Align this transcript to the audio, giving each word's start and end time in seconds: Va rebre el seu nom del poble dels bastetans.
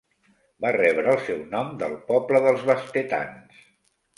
Va 0.63 0.71
rebre 0.77 1.11
el 1.15 1.19
seu 1.27 1.43
nom 1.51 1.69
del 1.83 1.93
poble 2.09 2.43
dels 2.47 2.65
bastetans. 2.71 3.65